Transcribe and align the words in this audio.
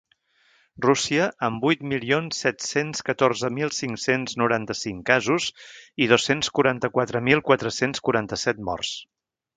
Rússia, 0.85 1.25
amb 1.47 1.65
vuit 1.67 1.83
milions 1.91 2.39
set-cents 2.45 3.05
catorze 3.09 3.51
mil 3.59 3.73
cinc-cents 3.81 4.35
noranta-cinc 4.43 5.07
casos 5.11 5.51
i 6.07 6.11
dos-cents 6.15 6.53
quaranta-quatre 6.61 7.23
mil 7.31 7.45
quatre-cents 7.51 8.07
quaranta-set 8.09 8.69
morts. 8.73 8.97